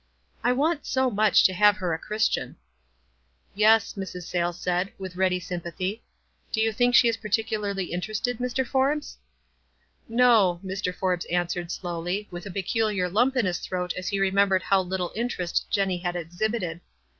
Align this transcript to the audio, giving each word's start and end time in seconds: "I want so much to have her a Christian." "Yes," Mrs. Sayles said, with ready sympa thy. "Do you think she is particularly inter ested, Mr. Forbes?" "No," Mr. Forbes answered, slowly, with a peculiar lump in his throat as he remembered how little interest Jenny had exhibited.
"I 0.43 0.51
want 0.51 0.87
so 0.87 1.11
much 1.11 1.43
to 1.43 1.53
have 1.53 1.77
her 1.77 1.93
a 1.93 1.99
Christian." 1.99 2.55
"Yes," 3.53 3.93
Mrs. 3.93 4.23
Sayles 4.23 4.59
said, 4.59 4.91
with 4.97 5.15
ready 5.15 5.39
sympa 5.39 5.77
thy. 5.77 6.01
"Do 6.51 6.59
you 6.59 6.71
think 6.73 6.95
she 6.95 7.07
is 7.07 7.17
particularly 7.17 7.93
inter 7.93 8.13
ested, 8.13 8.39
Mr. 8.39 8.65
Forbes?" 8.65 9.19
"No," 10.09 10.59
Mr. 10.65 10.91
Forbes 10.91 11.25
answered, 11.25 11.69
slowly, 11.71 12.27
with 12.31 12.47
a 12.47 12.51
peculiar 12.51 13.07
lump 13.09 13.35
in 13.37 13.45
his 13.45 13.59
throat 13.59 13.93
as 13.95 14.07
he 14.07 14.19
remembered 14.19 14.63
how 14.63 14.81
little 14.81 15.11
interest 15.15 15.69
Jenny 15.69 15.99
had 15.99 16.15
exhibited. 16.15 16.81